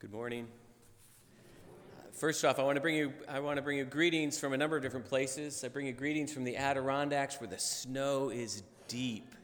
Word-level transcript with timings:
Good 0.00 0.12
morning. 0.12 0.48
First 2.14 2.42
off, 2.46 2.58
I 2.58 2.62
want 2.62 2.76
to 2.76 2.80
bring 2.80 2.96
you 2.96 3.12
I 3.28 3.40
want 3.40 3.56
to 3.56 3.62
bring 3.62 3.76
you 3.76 3.84
greetings 3.84 4.40
from 4.40 4.54
a 4.54 4.56
number 4.56 4.74
of 4.74 4.82
different 4.82 5.04
places. 5.04 5.62
I 5.62 5.68
bring 5.68 5.84
you 5.84 5.92
greetings 5.92 6.32
from 6.32 6.44
the 6.44 6.56
Adirondacks 6.56 7.38
where 7.38 7.50
the 7.50 7.58
snow 7.58 8.30
is 8.30 8.62
deep. 8.88 9.34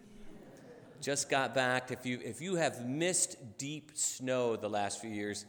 Just 1.02 1.28
got 1.28 1.54
back. 1.54 1.90
If 1.90 2.06
you 2.06 2.20
if 2.24 2.40
you 2.40 2.54
have 2.54 2.86
missed 2.86 3.58
deep 3.58 3.90
snow 3.96 4.56
the 4.56 4.70
last 4.70 4.98
few 4.98 5.10
years, 5.10 5.44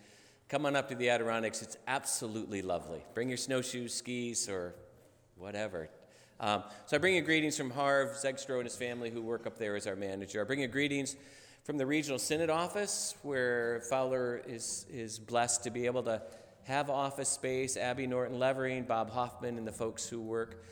come 0.50 0.66
on 0.66 0.76
up 0.76 0.90
to 0.90 0.96
the 0.96 1.10
Adirondacks. 1.10 1.62
It's 1.62 1.78
absolutely 1.88 2.62
lovely. 2.62 3.02
Bring 3.14 3.30
your 3.30 3.38
snowshoes, 3.38 3.94
skis, 3.94 4.50
or 4.50 4.76
whatever. 5.38 5.88
Um, 6.42 6.66
so 6.86 6.98
I 6.98 7.00
bring 7.00 7.16
you 7.16 7.22
greetings 7.22 7.56
from 7.56 7.70
Harv 7.70 8.10
Zegstro 8.10 8.56
and 8.56 8.66
his 8.66 8.76
family 8.76 9.10
who 9.10 9.22
work 9.22 9.48
up 9.48 9.58
there 9.58 9.78
as 9.78 9.88
our 9.88 9.96
manager. 9.96 10.42
I 10.42 10.44
bring 10.44 10.60
you 10.60 10.68
greetings 10.68 11.16
from 11.68 11.78
the 11.78 11.86
Regional 11.86 12.18
Synod 12.18 12.50
office, 12.50 13.14
where 13.24 13.82
Fowler 13.90 14.42
is, 14.48 14.86
is 14.90 15.20
blessed 15.20 15.66
to 15.66 15.70
be 15.70 15.86
able 15.86 16.02
to 16.04 16.22
have 16.64 16.90
office 16.90 17.28
space, 17.28 17.76
Abby 17.76 18.08
Norton 18.08 18.40
Levering, 18.40 18.84
Bob 18.84 19.10
Hoffman, 19.12 19.58
and 19.58 19.68
the 19.68 19.74
folks 19.74 20.08
who 20.08 20.22
work 20.22 20.64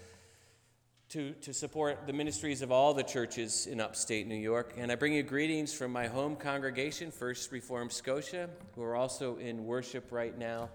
to, 1.09 1.33
to 1.41 1.53
support 1.53 2.07
the 2.07 2.13
ministries 2.13 2.61
of 2.61 2.71
all 2.71 2.93
the 2.93 3.03
churches 3.03 3.67
in 3.67 3.81
upstate 3.81 4.25
New 4.25 4.37
York. 4.37 4.75
And 4.77 4.89
I 4.89 4.95
bring 4.95 5.11
you 5.11 5.21
greetings 5.21 5.73
from 5.73 5.91
my 5.91 6.07
home 6.07 6.37
congregation, 6.37 7.11
First 7.11 7.51
Reformed 7.51 7.91
Scotia, 7.91 8.49
who 8.73 8.81
are 8.81 8.95
also 8.95 9.35
in 9.35 9.65
worship 9.65 10.13
right 10.13 10.37
now, 10.37 10.69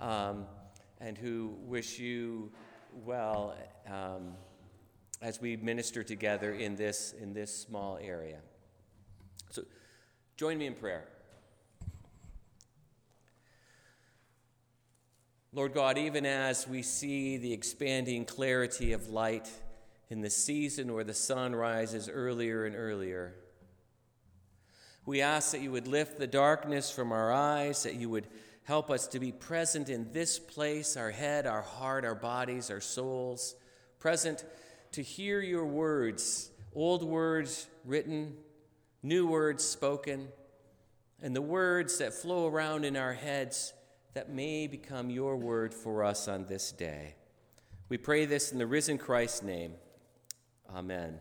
um, 0.00 0.46
and 1.00 1.16
who 1.16 1.54
wish 1.60 1.96
you 1.96 2.50
well 3.04 3.54
um, 3.86 4.32
as 5.22 5.40
we 5.40 5.56
minister 5.58 6.02
together 6.02 6.54
in 6.54 6.74
this, 6.74 7.14
in 7.22 7.32
this 7.32 7.54
small 7.54 8.00
area. 8.02 8.40
So 9.50 9.64
join 10.36 10.58
me 10.58 10.66
in 10.66 10.74
prayer. 10.74 11.04
Lord 15.52 15.74
God, 15.74 15.98
even 15.98 16.24
as 16.24 16.68
we 16.68 16.82
see 16.82 17.36
the 17.36 17.52
expanding 17.52 18.24
clarity 18.24 18.92
of 18.92 19.08
light 19.08 19.50
in 20.08 20.20
the 20.20 20.30
season 20.30 20.94
where 20.94 21.02
the 21.02 21.14
sun 21.14 21.56
rises 21.56 22.08
earlier 22.08 22.64
and 22.64 22.76
earlier, 22.76 23.34
we 25.04 25.20
ask 25.22 25.50
that 25.50 25.60
you 25.60 25.72
would 25.72 25.88
lift 25.88 26.18
the 26.18 26.28
darkness 26.28 26.92
from 26.92 27.10
our 27.10 27.32
eyes, 27.32 27.82
that 27.82 27.96
you 27.96 28.08
would 28.08 28.28
help 28.62 28.90
us 28.90 29.08
to 29.08 29.18
be 29.18 29.32
present 29.32 29.88
in 29.88 30.12
this 30.12 30.38
place 30.38 30.96
our 30.96 31.10
head, 31.10 31.48
our 31.48 31.62
heart, 31.62 32.04
our 32.04 32.14
bodies, 32.14 32.70
our 32.70 32.80
souls, 32.80 33.56
present 33.98 34.44
to 34.92 35.02
hear 35.02 35.40
your 35.40 35.64
words, 35.64 36.50
old 36.72 37.02
words 37.02 37.66
written 37.84 38.36
new 39.02 39.26
words 39.26 39.64
spoken, 39.64 40.28
and 41.22 41.34
the 41.34 41.42
words 41.42 41.98
that 41.98 42.14
flow 42.14 42.46
around 42.46 42.84
in 42.84 42.96
our 42.96 43.12
heads 43.12 43.72
that 44.14 44.30
may 44.30 44.66
become 44.66 45.10
your 45.10 45.36
word 45.36 45.72
for 45.72 46.04
us 46.04 46.28
on 46.28 46.46
this 46.46 46.72
day. 46.72 47.14
We 47.88 47.98
pray 47.98 48.24
this 48.24 48.52
in 48.52 48.58
the 48.58 48.66
risen 48.66 48.98
Christ's 48.98 49.42
name. 49.42 49.72
Amen. 50.74 51.20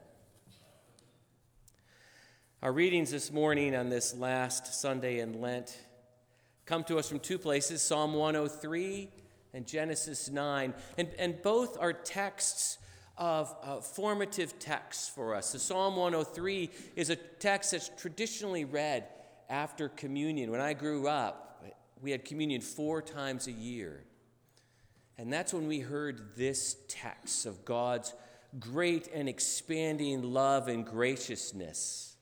Our 2.61 2.73
readings 2.73 3.11
this 3.11 3.31
morning 3.31 3.75
on 3.75 3.89
this 3.89 4.13
last 4.15 4.79
Sunday 4.81 5.19
in 5.19 5.39
Lent 5.39 5.77
come 6.65 6.83
to 6.83 6.99
us 6.99 7.07
from 7.07 7.19
two 7.19 7.37
places 7.37 7.81
Psalm 7.81 8.13
103 8.13 9.09
and 9.53 9.65
Genesis 9.65 10.29
9. 10.29 10.73
And, 10.97 11.09
and 11.17 11.41
both 11.41 11.77
are 11.79 11.93
texts 11.93 12.77
of 13.19 13.53
uh, 13.61 13.81
formative 13.81 14.57
texts 14.57 15.09
for 15.09 15.35
us. 15.35 15.51
The 15.51 15.59
Psalm 15.59 15.97
103 15.97 16.71
is 16.95 17.09
a 17.09 17.17
text 17.17 17.71
that's 17.71 17.91
traditionally 17.97 18.63
read 18.63 19.05
after 19.49 19.89
communion. 19.89 20.49
When 20.49 20.61
I 20.61 20.73
grew 20.73 21.07
up, 21.07 21.63
we 22.01 22.11
had 22.11 22.23
communion 22.23 22.61
four 22.61 23.01
times 23.01 23.47
a 23.47 23.51
year. 23.51 24.05
And 25.17 25.33
that's 25.33 25.53
when 25.53 25.67
we 25.67 25.81
heard 25.81 26.37
this 26.37 26.77
text 26.87 27.45
of 27.45 27.65
God's 27.65 28.13
great 28.57 29.09
and 29.13 29.27
expanding 29.27 30.23
love 30.23 30.69
and 30.69 30.85
graciousness, 30.85 32.15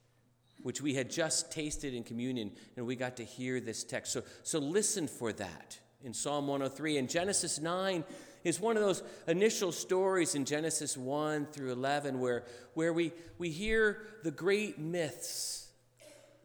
which 0.63 0.81
we 0.81 0.95
had 0.95 1.11
just 1.11 1.51
tasted 1.51 1.93
in 1.93 2.03
communion, 2.03 2.51
and 2.75 2.87
we 2.87 2.95
got 2.95 3.17
to 3.17 3.23
hear 3.23 3.59
this 3.59 3.83
text. 3.83 4.11
So, 4.13 4.23
so 4.41 4.57
listen 4.57 5.07
for 5.07 5.31
that 5.33 5.77
in 6.03 6.11
Psalm 6.11 6.47
103. 6.47 6.97
In 6.97 7.07
Genesis 7.07 7.59
9, 7.59 8.03
is 8.43 8.59
one 8.59 8.77
of 8.77 8.83
those 8.83 9.03
initial 9.27 9.71
stories 9.71 10.35
in 10.35 10.45
Genesis 10.45 10.97
1 10.97 11.47
through 11.47 11.71
11 11.71 12.19
where, 12.19 12.43
where 12.73 12.93
we, 12.93 13.11
we 13.37 13.49
hear 13.49 14.01
the 14.23 14.31
great 14.31 14.79
myths 14.79 15.69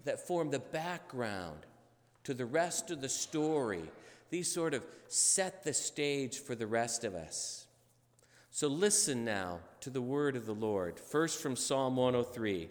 that 0.04 0.26
form 0.26 0.50
the 0.50 0.58
background 0.58 1.58
to 2.25 2.34
the 2.34 2.47
rest 2.47 2.91
of 2.91 3.00
the 3.00 3.08
story. 3.08 3.82
These 4.31 4.52
sort 4.52 4.75
of 4.75 4.84
set 5.08 5.62
the 5.64 5.75
stage 5.75 6.38
for 6.38 6.54
the 6.54 6.66
rest 6.66 7.04
of 7.04 7.14
us. 7.14 7.66
So 8.50 8.69
listen 8.69 9.25
now 9.25 9.60
to 9.81 9.91
the 9.91 10.02
word 10.02 10.36
of 10.36 10.47
the 10.47 10.54
Lord. 10.54 10.98
First 10.98 11.41
from 11.41 11.56
Psalm 11.56 11.97
103. 11.97 12.69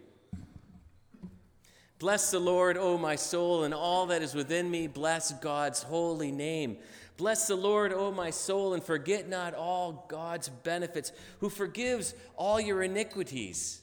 Bless 2.01 2.31
the 2.31 2.39
Lord, 2.39 2.77
O 2.77 2.97
my 2.97 3.15
soul, 3.15 3.63
and 3.63 3.75
all 3.75 4.07
that 4.07 4.23
is 4.23 4.33
within 4.33 4.71
me. 4.71 4.87
Bless 4.87 5.31
God's 5.33 5.83
holy 5.83 6.31
name. 6.31 6.77
Bless 7.17 7.47
the 7.47 7.55
Lord, 7.55 7.93
O 7.93 8.11
my 8.11 8.29
soul, 8.29 8.73
and 8.73 8.83
forget 8.83 9.29
not 9.29 9.53
all 9.53 10.05
God's 10.07 10.49
benefits, 10.49 11.11
who 11.39 11.49
forgives 11.49 12.15
all 12.35 12.59
your 12.59 12.81
iniquities, 12.81 13.81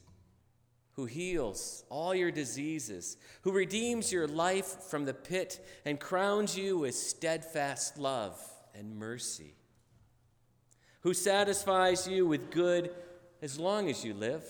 who 0.92 1.04
heals 1.04 1.84
all 1.88 2.14
your 2.14 2.32
diseases, 2.32 3.16
who 3.42 3.52
redeems 3.52 4.10
your 4.10 4.26
life 4.26 4.66
from 4.90 5.04
the 5.04 5.14
pit 5.14 5.64
and 5.84 6.00
crowns 6.00 6.58
you 6.58 6.78
with 6.78 6.94
steadfast 6.94 7.98
love 7.98 8.36
and 8.74 8.96
mercy, 8.96 9.54
who 11.02 11.14
satisfies 11.14 12.08
you 12.08 12.26
with 12.26 12.50
good 12.50 12.90
as 13.40 13.58
long 13.58 13.88
as 13.88 14.04
you 14.04 14.14
live, 14.14 14.44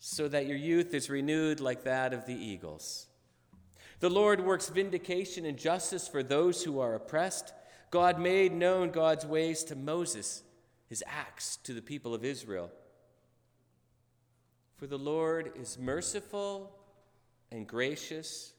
so 0.00 0.26
that 0.26 0.46
your 0.46 0.56
youth 0.56 0.94
is 0.94 1.10
renewed 1.10 1.60
like 1.60 1.84
that 1.84 2.12
of 2.12 2.26
the 2.26 2.34
eagles. 2.34 3.06
The 4.00 4.10
Lord 4.10 4.44
works 4.44 4.70
vindication 4.70 5.44
and 5.44 5.58
justice 5.58 6.08
for 6.08 6.22
those 6.22 6.64
who 6.64 6.80
are 6.80 6.94
oppressed. 6.94 7.52
God 7.90 8.18
made 8.18 8.52
known 8.52 8.90
God's 8.90 9.26
ways 9.26 9.62
to 9.64 9.76
Moses, 9.76 10.42
his 10.88 11.04
acts 11.06 11.56
to 11.64 11.74
the 11.74 11.82
people 11.82 12.14
of 12.14 12.24
Israel. 12.24 12.70
For 14.78 14.86
the 14.86 14.98
Lord 14.98 15.52
is 15.54 15.78
merciful 15.78 16.72
and 17.52 17.66
gracious, 17.66 18.54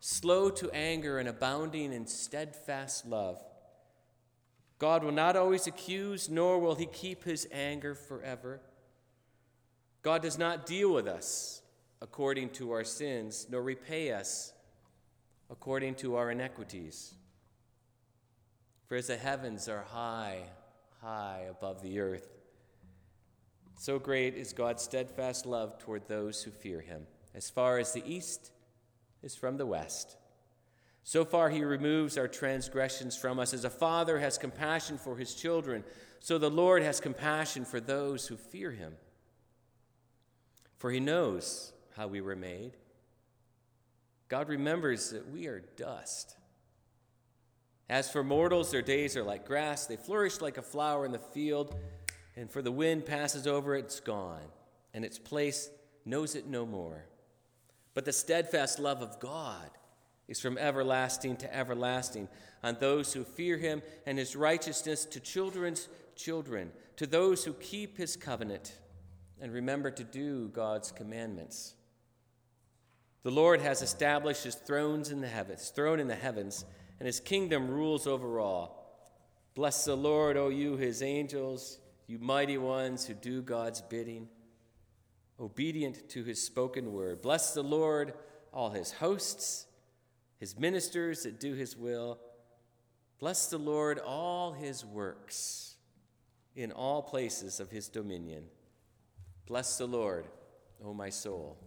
slow 0.00 0.50
to 0.50 0.70
anger 0.72 1.20
and 1.20 1.28
abounding 1.28 1.92
in 1.92 2.08
steadfast 2.08 3.06
love. 3.06 3.40
God 4.80 5.04
will 5.04 5.12
not 5.12 5.36
always 5.36 5.68
accuse, 5.68 6.28
nor 6.28 6.58
will 6.58 6.74
he 6.74 6.86
keep 6.86 7.22
his 7.22 7.46
anger 7.52 7.94
forever. 7.94 8.60
God 10.02 10.22
does 10.22 10.38
not 10.38 10.66
deal 10.66 10.92
with 10.92 11.06
us 11.06 11.62
according 12.00 12.50
to 12.50 12.72
our 12.72 12.84
sins, 12.84 13.46
nor 13.50 13.62
repay 13.62 14.12
us 14.12 14.52
according 15.50 15.94
to 15.96 16.16
our 16.16 16.30
iniquities. 16.30 17.14
For 18.86 18.96
as 18.96 19.08
the 19.08 19.16
heavens 19.16 19.68
are 19.68 19.82
high, 19.82 20.44
high 21.02 21.46
above 21.50 21.82
the 21.82 22.00
earth, 22.00 22.28
so 23.78 23.98
great 23.98 24.34
is 24.34 24.52
God's 24.52 24.82
steadfast 24.82 25.46
love 25.46 25.78
toward 25.78 26.08
those 26.08 26.42
who 26.42 26.50
fear 26.50 26.80
him. 26.80 27.06
As 27.34 27.48
far 27.48 27.78
as 27.78 27.92
the 27.92 28.02
east 28.04 28.50
is 29.22 29.36
from 29.36 29.56
the 29.56 29.66
west, 29.66 30.16
so 31.04 31.24
far 31.24 31.48
he 31.48 31.64
removes 31.64 32.18
our 32.18 32.28
transgressions 32.28 33.16
from 33.16 33.38
us. 33.38 33.54
As 33.54 33.64
a 33.64 33.70
father 33.70 34.18
has 34.18 34.36
compassion 34.36 34.98
for 34.98 35.16
his 35.16 35.34
children, 35.34 35.84
so 36.20 36.36
the 36.36 36.50
Lord 36.50 36.82
has 36.82 37.00
compassion 37.00 37.64
for 37.64 37.80
those 37.80 38.26
who 38.26 38.36
fear 38.36 38.72
him. 38.72 38.94
For 40.76 40.90
he 40.90 41.00
knows 41.00 41.72
how 41.98 42.06
we 42.06 42.20
were 42.20 42.36
made. 42.36 42.76
God 44.28 44.48
remembers 44.48 45.10
that 45.10 45.28
we 45.30 45.48
are 45.48 45.64
dust. 45.76 46.36
As 47.90 48.08
for 48.08 48.22
mortals, 48.22 48.70
their 48.70 48.82
days 48.82 49.16
are 49.16 49.24
like 49.24 49.44
grass. 49.44 49.86
They 49.86 49.96
flourish 49.96 50.40
like 50.40 50.58
a 50.58 50.62
flower 50.62 51.04
in 51.04 51.10
the 51.10 51.18
field, 51.18 51.74
and 52.36 52.48
for 52.48 52.62
the 52.62 52.70
wind 52.70 53.04
passes 53.04 53.48
over 53.48 53.74
it, 53.74 53.86
it's 53.86 53.98
gone, 53.98 54.46
and 54.94 55.04
its 55.04 55.18
place 55.18 55.70
knows 56.04 56.36
it 56.36 56.46
no 56.46 56.64
more. 56.64 57.04
But 57.94 58.04
the 58.04 58.12
steadfast 58.12 58.78
love 58.78 59.02
of 59.02 59.18
God 59.18 59.70
is 60.28 60.40
from 60.40 60.56
everlasting 60.56 61.36
to 61.38 61.52
everlasting 61.52 62.28
on 62.62 62.76
those 62.78 63.12
who 63.12 63.24
fear 63.24 63.56
him, 63.56 63.82
and 64.06 64.18
his 64.18 64.36
righteousness 64.36 65.04
to 65.06 65.18
children's 65.18 65.88
children, 66.14 66.70
to 66.96 67.08
those 67.08 67.44
who 67.44 67.54
keep 67.54 67.96
his 67.96 68.14
covenant 68.14 68.78
and 69.40 69.52
remember 69.52 69.90
to 69.90 70.04
do 70.04 70.48
God's 70.48 70.92
commandments. 70.92 71.74
The 73.22 73.30
Lord 73.30 73.60
has 73.60 73.82
established 73.82 74.44
his 74.44 74.54
thrones 74.54 75.10
in 75.10 75.20
the 75.20 75.28
heavens, 75.28 75.70
throne 75.70 76.00
in 76.00 76.08
the 76.08 76.14
heavens, 76.14 76.64
and 76.98 77.06
his 77.06 77.20
kingdom 77.20 77.68
rules 77.68 78.06
over 78.06 78.40
all. 78.40 78.78
Bless 79.54 79.84
the 79.84 79.96
Lord, 79.96 80.36
O 80.36 80.48
you 80.48 80.76
his 80.76 81.02
angels, 81.02 81.78
you 82.06 82.18
mighty 82.18 82.58
ones 82.58 83.06
who 83.06 83.14
do 83.14 83.42
God's 83.42 83.80
bidding, 83.82 84.28
obedient 85.40 86.08
to 86.10 86.22
his 86.22 86.42
spoken 86.42 86.92
word. 86.92 87.20
Bless 87.22 87.54
the 87.54 87.62
Lord, 87.62 88.14
all 88.52 88.70
his 88.70 88.92
hosts, 88.92 89.66
his 90.38 90.58
ministers 90.58 91.24
that 91.24 91.40
do 91.40 91.54
his 91.54 91.76
will. 91.76 92.18
Bless 93.18 93.48
the 93.50 93.58
Lord, 93.58 93.98
all 93.98 94.52
his 94.52 94.84
works 94.84 95.74
in 96.54 96.70
all 96.72 97.02
places 97.02 97.60
of 97.60 97.70
his 97.70 97.88
dominion. 97.88 98.44
Bless 99.46 99.76
the 99.76 99.86
Lord, 99.86 100.26
O 100.84 100.94
my 100.94 101.10
soul. 101.10 101.58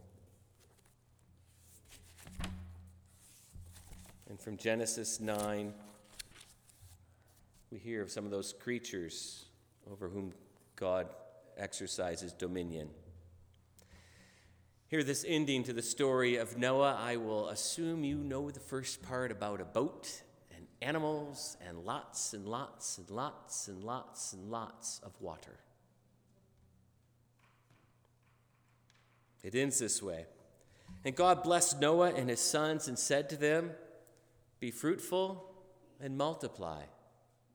And 4.31 4.39
from 4.39 4.55
Genesis 4.55 5.19
9, 5.19 5.73
we 7.69 7.77
hear 7.77 8.01
of 8.01 8.09
some 8.09 8.23
of 8.23 8.31
those 8.31 8.53
creatures 8.53 9.43
over 9.91 10.07
whom 10.07 10.31
God 10.77 11.09
exercises 11.57 12.31
dominion. 12.31 12.87
Hear 14.87 15.03
this 15.03 15.25
ending 15.27 15.65
to 15.65 15.73
the 15.73 15.81
story 15.81 16.37
of 16.37 16.57
Noah. 16.57 16.97
I 16.97 17.17
will 17.17 17.49
assume 17.49 18.05
you 18.05 18.19
know 18.19 18.49
the 18.49 18.61
first 18.61 19.03
part 19.03 19.33
about 19.33 19.59
a 19.59 19.65
boat 19.65 20.21
and 20.55 20.65
animals 20.81 21.57
and 21.67 21.79
lots 21.79 22.33
and 22.33 22.47
lots 22.47 22.99
and 22.99 23.09
lots 23.09 23.67
and 23.67 23.83
lots 23.83 24.31
and 24.31 24.49
lots 24.49 25.01
of 25.03 25.11
water. 25.19 25.59
It 29.43 29.55
ends 29.55 29.79
this 29.79 30.01
way. 30.01 30.25
And 31.03 31.17
God 31.17 31.43
blessed 31.43 31.81
Noah 31.81 32.13
and 32.13 32.29
his 32.29 32.39
sons 32.39 32.87
and 32.87 32.97
said 32.97 33.29
to 33.31 33.35
them, 33.35 33.71
Be 34.61 34.69
fruitful 34.69 35.43
and 35.99 36.15
multiply 36.15 36.83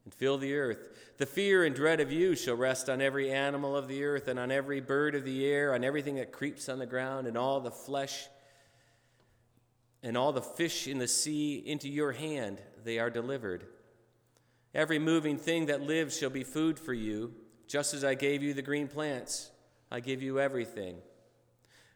and 0.05 0.13
fill 0.13 0.39
the 0.39 0.55
earth. 0.55 1.15
The 1.19 1.25
fear 1.25 1.65
and 1.65 1.75
dread 1.75 2.01
of 2.01 2.11
you 2.11 2.35
shall 2.35 2.57
rest 2.57 2.91
on 2.91 3.01
every 3.01 3.31
animal 3.31 3.77
of 3.77 3.87
the 3.87 4.05
earth, 4.05 4.29
and 4.29 4.39
on 4.39 4.51
every 4.51 4.81
bird 4.81 5.15
of 5.15 5.25
the 5.25 5.47
air, 5.47 5.73
on 5.73 5.85
everything 5.85 6.17
that 6.17 6.33
creeps 6.33 6.69
on 6.69 6.81
the 6.81 6.87
ground, 6.87 7.27
and 7.27 7.39
all 7.39 7.61
the 7.61 7.71
flesh, 7.71 8.27
and 10.03 10.17
all 10.17 10.33
the 10.33 10.43
fish 10.43 10.89
in 10.89 10.99
the 10.99 11.09
sea. 11.09 11.63
Into 11.65 11.89
your 11.89 12.13
hand 12.13 12.61
they 12.85 12.99
are 12.99 13.11
delivered. 13.11 13.67
Every 14.75 14.99
moving 14.99 15.39
thing 15.39 15.67
that 15.67 15.83
lives 15.83 16.19
shall 16.19 16.31
be 16.31 16.45
food 16.45 16.79
for 16.79 16.93
you, 16.93 17.35
just 17.69 17.95
as 17.95 18.05
I 18.05 18.15
gave 18.15 18.43
you 18.43 18.53
the 18.53 18.63
green 18.63 18.89
plants. 18.89 19.51
I 19.93 20.01
give 20.01 20.23
you 20.23 20.41
everything. 20.41 20.99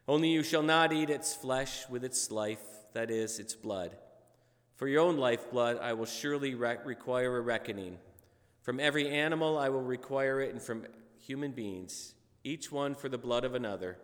Only 0.07 0.31
you 0.31 0.45
shall 0.45 0.63
not 0.63 0.93
eat 0.93 1.11
its 1.11 1.35
flesh 1.35 1.89
with 1.89 2.05
its 2.05 2.31
life, 2.31 2.63
that 2.93 3.11
is, 3.11 3.41
its 3.41 3.55
blood. 3.55 3.97
For 4.81 4.89
your 4.89 5.03
own 5.03 5.19
lifeblood, 5.19 5.79
I 5.83 5.93
will 5.93 6.07
surely 6.07 6.55
re- 6.55 6.79
require 6.87 7.37
a 7.37 7.43
reckoning. 7.43 7.99
From 8.63 8.81
every 8.81 9.11
animal, 9.11 9.59
I 9.59 9.69
will 9.69 9.83
require 9.83 10.41
it, 10.41 10.55
and 10.55 10.63
from 10.63 10.87
human 11.19 11.53
beings, 11.53 12.15
each 12.45 12.73
one 12.73 12.95
for 12.95 13.11
the 13.11 13.19
blood 13.19 13.45
of 13.45 13.55
another, 13.55 13.99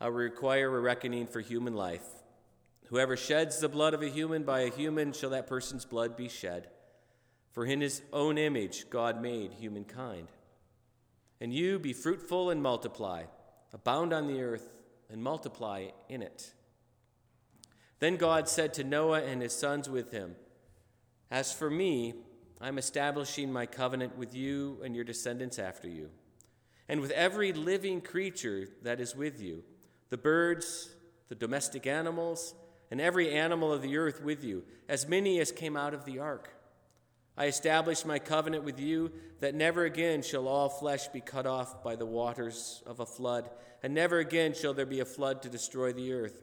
I 0.00 0.06
will 0.06 0.16
require 0.16 0.76
a 0.76 0.80
reckoning 0.80 1.28
for 1.28 1.38
human 1.38 1.76
life. 1.76 2.04
Whoever 2.86 3.16
sheds 3.16 3.60
the 3.60 3.68
blood 3.68 3.94
of 3.94 4.02
a 4.02 4.08
human, 4.08 4.42
by 4.42 4.62
a 4.62 4.70
human 4.70 5.12
shall 5.12 5.30
that 5.30 5.46
person's 5.46 5.84
blood 5.84 6.16
be 6.16 6.28
shed. 6.28 6.66
For 7.52 7.64
in 7.64 7.80
his 7.80 8.02
own 8.12 8.38
image, 8.38 8.90
God 8.90 9.22
made 9.22 9.52
humankind. 9.52 10.26
And 11.40 11.54
you 11.54 11.78
be 11.78 11.92
fruitful 11.92 12.50
and 12.50 12.60
multiply, 12.60 13.26
abound 13.72 14.12
on 14.12 14.26
the 14.26 14.42
earth, 14.42 14.68
and 15.08 15.22
multiply 15.22 15.90
in 16.08 16.22
it. 16.22 16.52
Then 18.02 18.16
God 18.16 18.48
said 18.48 18.74
to 18.74 18.82
Noah 18.82 19.22
and 19.22 19.40
his 19.40 19.52
sons 19.52 19.88
with 19.88 20.10
him, 20.10 20.34
As 21.30 21.52
for 21.52 21.70
me, 21.70 22.14
I'm 22.60 22.76
establishing 22.76 23.52
my 23.52 23.64
covenant 23.64 24.18
with 24.18 24.34
you 24.34 24.80
and 24.84 24.96
your 24.96 25.04
descendants 25.04 25.56
after 25.56 25.88
you, 25.88 26.10
and 26.88 27.00
with 27.00 27.12
every 27.12 27.52
living 27.52 28.00
creature 28.00 28.66
that 28.82 28.98
is 28.98 29.14
with 29.14 29.40
you 29.40 29.62
the 30.10 30.18
birds, 30.18 30.90
the 31.28 31.36
domestic 31.36 31.86
animals, 31.86 32.54
and 32.90 33.00
every 33.00 33.30
animal 33.30 33.72
of 33.72 33.82
the 33.82 33.96
earth 33.96 34.20
with 34.20 34.42
you, 34.42 34.64
as 34.88 35.06
many 35.06 35.38
as 35.38 35.52
came 35.52 35.76
out 35.76 35.94
of 35.94 36.04
the 36.04 36.18
ark. 36.18 36.52
I 37.36 37.46
establish 37.46 38.04
my 38.04 38.18
covenant 38.18 38.64
with 38.64 38.80
you 38.80 39.12
that 39.38 39.54
never 39.54 39.84
again 39.84 40.22
shall 40.22 40.48
all 40.48 40.68
flesh 40.68 41.06
be 41.06 41.20
cut 41.20 41.46
off 41.46 41.84
by 41.84 41.94
the 41.94 42.04
waters 42.04 42.82
of 42.84 42.98
a 42.98 43.06
flood, 43.06 43.48
and 43.80 43.94
never 43.94 44.18
again 44.18 44.54
shall 44.54 44.74
there 44.74 44.86
be 44.86 44.98
a 44.98 45.04
flood 45.04 45.40
to 45.42 45.48
destroy 45.48 45.92
the 45.92 46.12
earth. 46.12 46.42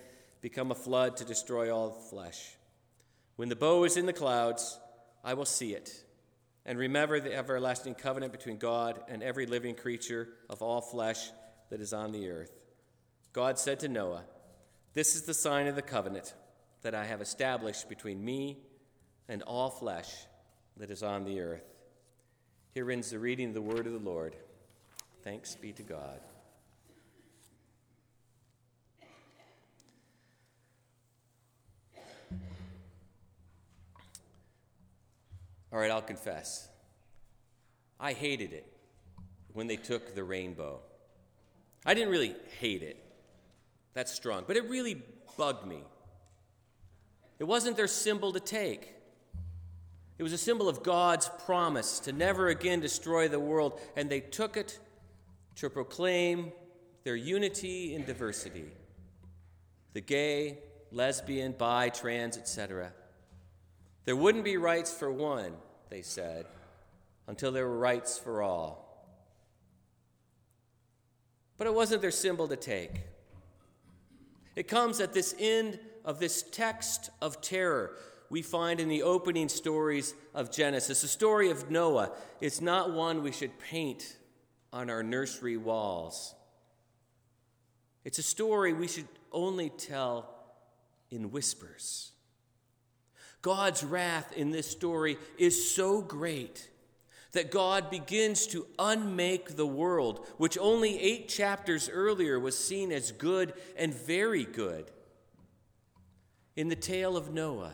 become 0.41 0.71
a 0.71 0.75
flood 0.75 1.17
to 1.17 1.25
destroy 1.25 1.73
all 1.73 1.91
flesh. 1.91 2.55
When 3.35 3.49
the 3.49 3.55
bow 3.55 3.83
is 3.83 3.97
in 3.97 4.05
the 4.05 4.13
clouds, 4.13 4.79
I 5.23 5.33
will 5.35 5.45
see 5.45 5.73
it 5.73 6.03
and 6.65 6.77
remember 6.77 7.19
the 7.19 7.35
everlasting 7.35 7.95
covenant 7.95 8.31
between 8.31 8.57
God 8.57 8.99
and 9.07 9.23
every 9.23 9.45
living 9.45 9.75
creature 9.75 10.29
of 10.49 10.61
all 10.61 10.81
flesh 10.81 11.31
that 11.69 11.81
is 11.81 11.93
on 11.93 12.11
the 12.11 12.29
earth. 12.29 12.51
God 13.33 13.57
said 13.57 13.79
to 13.79 13.87
Noah, 13.87 14.23
This 14.93 15.15
is 15.15 15.23
the 15.23 15.33
sign 15.33 15.67
of 15.67 15.75
the 15.75 15.81
covenant 15.81 16.33
that 16.81 16.93
I 16.93 17.05
have 17.05 17.21
established 17.21 17.89
between 17.89 18.23
me 18.23 18.59
and 19.27 19.41
all 19.43 19.69
flesh 19.69 20.11
that 20.77 20.91
is 20.91 21.03
on 21.03 21.25
the 21.25 21.39
earth. 21.41 21.63
Here 22.73 22.89
ends 22.91 23.11
the 23.11 23.19
reading 23.19 23.49
of 23.49 23.53
the 23.53 23.61
word 23.61 23.87
of 23.87 23.93
the 23.93 23.99
Lord. 23.99 24.35
Thanks 25.23 25.55
be 25.55 25.71
to 25.73 25.83
God. 25.83 26.19
All 35.71 35.79
right, 35.79 35.91
I'll 35.91 36.01
confess. 36.01 36.67
I 37.99 38.13
hated 38.13 38.51
it 38.51 38.65
when 39.53 39.67
they 39.67 39.77
took 39.77 40.15
the 40.15 40.23
rainbow. 40.23 40.79
I 41.85 41.93
didn't 41.93 42.09
really 42.09 42.35
hate 42.59 42.83
it. 42.83 42.97
That's 43.93 44.11
strong. 44.11 44.43
But 44.47 44.57
it 44.57 44.69
really 44.69 45.01
bugged 45.37 45.65
me. 45.65 45.83
It 47.39 47.45
wasn't 47.45 47.77
their 47.77 47.87
symbol 47.87 48.33
to 48.33 48.39
take. 48.39 48.95
It 50.17 50.23
was 50.23 50.33
a 50.33 50.37
symbol 50.37 50.69
of 50.69 50.83
God's 50.83 51.29
promise 51.45 51.99
to 52.01 52.11
never 52.11 52.49
again 52.49 52.79
destroy 52.79 53.27
the 53.27 53.39
world, 53.39 53.79
and 53.95 54.09
they 54.09 54.19
took 54.19 54.55
it 54.55 54.79
to 55.55 55.69
proclaim 55.69 56.51
their 57.03 57.15
unity 57.15 57.95
in 57.95 58.05
diversity. 58.05 58.65
The 59.93 60.01
gay, 60.01 60.59
lesbian, 60.91 61.53
bi, 61.53 61.89
trans, 61.89 62.37
etc. 62.37 62.93
There 64.05 64.15
wouldn't 64.15 64.43
be 64.43 64.57
rights 64.57 64.93
for 64.93 65.11
one, 65.11 65.53
they 65.89 66.01
said, 66.01 66.45
until 67.27 67.51
there 67.51 67.67
were 67.67 67.77
rights 67.77 68.17
for 68.17 68.41
all. 68.41 68.81
But 71.57 71.67
it 71.67 71.73
wasn't 71.73 72.01
their 72.01 72.11
symbol 72.11 72.47
to 72.47 72.55
take. 72.55 73.01
It 74.55 74.67
comes 74.67 74.99
at 74.99 75.13
this 75.13 75.35
end 75.39 75.79
of 76.03 76.19
this 76.19 76.41
text 76.41 77.09
of 77.21 77.41
terror 77.41 77.95
we 78.31 78.41
find 78.41 78.79
in 78.79 78.87
the 78.87 79.03
opening 79.03 79.49
stories 79.49 80.15
of 80.33 80.51
Genesis. 80.51 81.01
The 81.01 81.07
story 81.07 81.51
of 81.51 81.69
Noah 81.69 82.11
is 82.39 82.61
not 82.61 82.93
one 82.93 83.23
we 83.23 83.31
should 83.31 83.59
paint 83.59 84.17
on 84.73 84.89
our 84.89 85.03
nursery 85.03 85.57
walls. 85.57 86.33
It's 88.03 88.19
a 88.19 88.23
story 88.23 88.73
we 88.73 88.87
should 88.87 89.07
only 89.31 89.69
tell 89.69 90.33
in 91.11 91.31
whispers. 91.31 92.13
God's 93.41 93.83
wrath 93.83 94.33
in 94.33 94.51
this 94.51 94.69
story 94.69 95.17
is 95.37 95.73
so 95.73 96.01
great 96.01 96.69
that 97.31 97.49
God 97.49 97.89
begins 97.89 98.45
to 98.47 98.67
unmake 98.77 99.55
the 99.55 99.65
world, 99.65 100.27
which 100.37 100.57
only 100.57 100.99
eight 100.99 101.29
chapters 101.29 101.89
earlier 101.89 102.39
was 102.39 102.57
seen 102.57 102.91
as 102.91 103.11
good 103.11 103.53
and 103.77 103.93
very 103.93 104.43
good. 104.43 104.91
In 106.55 106.67
the 106.67 106.75
tale 106.75 107.15
of 107.15 107.33
Noah, 107.33 107.73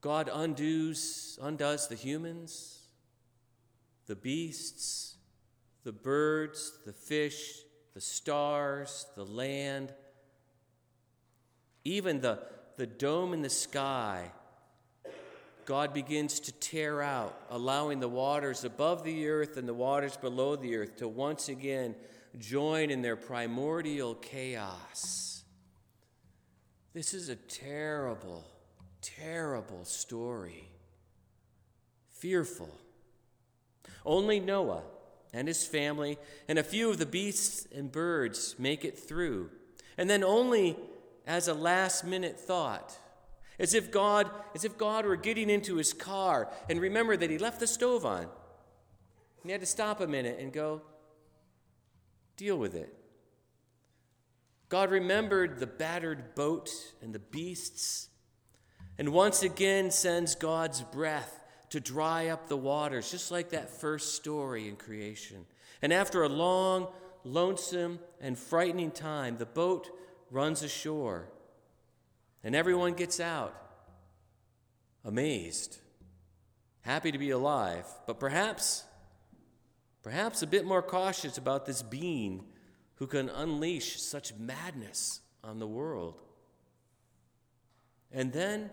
God 0.00 0.28
undoes, 0.32 1.38
undoes 1.40 1.88
the 1.88 1.94
humans, 1.94 2.80
the 4.06 4.16
beasts, 4.16 5.14
the 5.84 5.92
birds, 5.92 6.78
the 6.84 6.92
fish, 6.92 7.60
the 7.94 8.00
stars, 8.00 9.06
the 9.16 9.24
land, 9.24 9.94
even 11.84 12.20
the 12.20 12.40
the 12.76 12.86
dome 12.86 13.32
in 13.32 13.42
the 13.42 13.50
sky, 13.50 14.30
God 15.64 15.92
begins 15.92 16.38
to 16.40 16.52
tear 16.52 17.02
out, 17.02 17.38
allowing 17.50 18.00
the 18.00 18.08
waters 18.08 18.64
above 18.64 19.02
the 19.02 19.28
earth 19.28 19.56
and 19.56 19.68
the 19.68 19.74
waters 19.74 20.16
below 20.16 20.54
the 20.54 20.76
earth 20.76 20.96
to 20.98 21.08
once 21.08 21.48
again 21.48 21.94
join 22.38 22.90
in 22.90 23.02
their 23.02 23.16
primordial 23.16 24.14
chaos. 24.14 25.42
This 26.94 27.14
is 27.14 27.28
a 27.28 27.36
terrible, 27.36 28.44
terrible 29.02 29.84
story. 29.84 30.68
Fearful. 32.12 32.74
Only 34.04 34.40
Noah 34.40 34.82
and 35.34 35.48
his 35.48 35.66
family 35.66 36.16
and 36.48 36.58
a 36.58 36.64
few 36.64 36.90
of 36.90 36.98
the 36.98 37.06
beasts 37.06 37.66
and 37.74 37.90
birds 37.90 38.54
make 38.58 38.84
it 38.84 38.98
through. 38.98 39.50
And 39.98 40.08
then 40.08 40.22
only 40.22 40.76
as 41.26 41.48
a 41.48 41.54
last 41.54 42.04
minute 42.04 42.38
thought, 42.38 42.96
as 43.58 43.74
if 43.74 43.90
God, 43.90 44.30
as 44.54 44.64
if 44.64 44.78
God 44.78 45.04
were 45.06 45.16
getting 45.16 45.50
into 45.50 45.76
his 45.76 45.92
car 45.92 46.52
and 46.68 46.80
remember 46.80 47.16
that 47.16 47.30
he 47.30 47.38
left 47.38 47.60
the 47.60 47.66
stove 47.66 48.04
on. 48.04 48.26
He 49.42 49.50
had 49.52 49.60
to 49.60 49.66
stop 49.66 50.00
a 50.00 50.06
minute 50.06 50.38
and 50.40 50.52
go, 50.52 50.82
deal 52.36 52.58
with 52.58 52.74
it. 52.74 52.92
God 54.68 54.90
remembered 54.90 55.58
the 55.58 55.66
battered 55.66 56.34
boat 56.34 56.70
and 57.00 57.14
the 57.14 57.20
beasts, 57.20 58.08
and 58.98 59.10
once 59.10 59.42
again 59.42 59.90
sends 59.90 60.34
God's 60.34 60.82
breath 60.82 61.40
to 61.70 61.80
dry 61.80 62.28
up 62.28 62.48
the 62.48 62.56
waters, 62.56 63.10
just 63.10 63.30
like 63.30 63.50
that 63.50 63.70
first 63.70 64.14
story 64.14 64.68
in 64.68 64.76
creation. 64.76 65.46
And 65.82 65.92
after 65.92 66.24
a 66.24 66.28
long, 66.28 66.88
lonesome, 67.22 68.00
and 68.20 68.38
frightening 68.38 68.90
time, 68.90 69.36
the 69.36 69.46
boat 69.46 69.90
runs 70.30 70.62
ashore, 70.62 71.28
and 72.42 72.54
everyone 72.54 72.94
gets 72.94 73.20
out, 73.20 73.54
amazed, 75.04 75.78
happy 76.82 77.12
to 77.12 77.18
be 77.18 77.30
alive, 77.30 77.86
but 78.06 78.20
perhaps, 78.20 78.84
perhaps 80.02 80.42
a 80.42 80.46
bit 80.46 80.64
more 80.64 80.82
cautious 80.82 81.38
about 81.38 81.66
this 81.66 81.82
being 81.82 82.44
who 82.96 83.06
can 83.06 83.28
unleash 83.28 84.00
such 84.00 84.34
madness 84.34 85.20
on 85.44 85.58
the 85.58 85.66
world. 85.66 86.20
And 88.12 88.32
then 88.32 88.70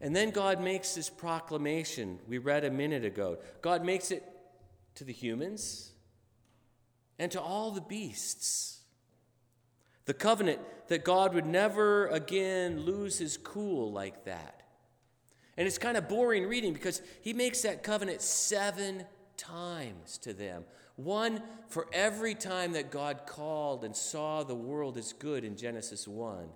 and 0.00 0.16
then 0.16 0.30
God 0.30 0.62
makes 0.62 0.94
this 0.94 1.10
proclamation 1.10 2.18
we 2.26 2.38
read 2.38 2.64
a 2.64 2.70
minute 2.70 3.04
ago. 3.04 3.38
God 3.60 3.84
makes 3.84 4.10
it 4.10 4.24
to 4.94 5.04
the 5.04 5.12
humans 5.12 5.92
and 7.18 7.30
to 7.32 7.40
all 7.40 7.70
the 7.70 7.82
beasts. 7.82 8.79
The 10.06 10.14
covenant 10.14 10.60
that 10.88 11.04
God 11.04 11.34
would 11.34 11.46
never 11.46 12.06
again 12.08 12.80
lose 12.80 13.18
his 13.18 13.36
cool 13.36 13.92
like 13.92 14.24
that. 14.24 14.62
And 15.56 15.66
it's 15.66 15.78
kind 15.78 15.96
of 15.96 16.08
boring 16.08 16.46
reading 16.46 16.72
because 16.72 17.02
he 17.22 17.32
makes 17.32 17.62
that 17.62 17.82
covenant 17.82 18.22
seven 18.22 19.04
times 19.36 20.18
to 20.18 20.32
them. 20.32 20.64
One 20.96 21.42
for 21.68 21.86
every 21.92 22.34
time 22.34 22.72
that 22.72 22.90
God 22.90 23.22
called 23.26 23.84
and 23.84 23.94
saw 23.94 24.42
the 24.42 24.54
world 24.54 24.96
as 24.96 25.12
good 25.12 25.44
in 25.44 25.56
Genesis 25.56 26.06
1. 26.06 26.48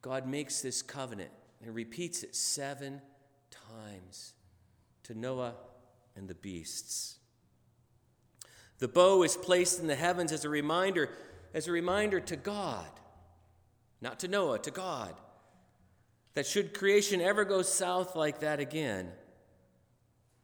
God 0.00 0.26
makes 0.26 0.60
this 0.60 0.82
covenant 0.82 1.30
and 1.64 1.74
repeats 1.74 2.22
it 2.22 2.34
seven 2.34 3.00
times 3.50 4.32
to 5.04 5.14
Noah 5.14 5.54
and 6.16 6.28
the 6.28 6.34
beasts. 6.34 7.18
The 8.78 8.88
bow 8.88 9.22
is 9.22 9.36
placed 9.36 9.80
in 9.80 9.86
the 9.86 9.94
heavens 9.94 10.32
as 10.32 10.44
a 10.44 10.48
reminder, 10.48 11.10
as 11.54 11.68
a 11.68 11.72
reminder 11.72 12.20
to 12.20 12.36
God, 12.36 12.88
not 14.00 14.20
to 14.20 14.28
Noah, 14.28 14.58
to 14.60 14.70
God, 14.70 15.14
that 16.34 16.46
should 16.46 16.74
creation 16.74 17.20
ever 17.20 17.44
go 17.44 17.62
south 17.62 18.16
like 18.16 18.40
that 18.40 18.58
again, 18.60 19.10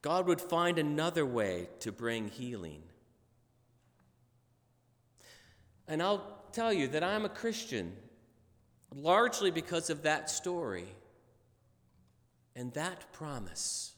God 0.02 0.26
would 0.26 0.40
find 0.40 0.78
another 0.78 1.26
way 1.26 1.68
to 1.80 1.90
bring 1.90 2.28
healing. 2.28 2.82
And 5.88 6.02
I'll 6.02 6.38
tell 6.52 6.72
you 6.72 6.88
that 6.88 7.02
I'm 7.02 7.24
a 7.24 7.30
Christian 7.30 7.94
largely 8.94 9.50
because 9.50 9.90
of 9.90 10.02
that 10.02 10.30
story 10.30 10.88
and 12.54 12.72
that 12.74 13.12
promise. 13.12 13.94